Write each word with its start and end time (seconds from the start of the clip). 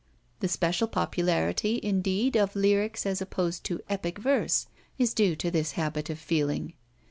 The 0.39 0.47
special 0.47 0.87
popularity, 0.87 1.79
indeed, 1.83 2.35
of 2.35 2.55
lyric 2.55 2.97
as 3.05 3.21
opposed 3.21 3.63
to 3.65 3.81
epic 3.87 4.17
verse 4.17 4.65
is 4.97 5.13
due 5.13 5.35
to 5.35 5.51
this 5.51 5.73
habit 5.73 6.09
of 6.09 6.17
feeling. 6.17 6.73